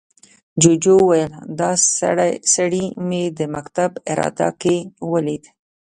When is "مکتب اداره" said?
3.55-4.49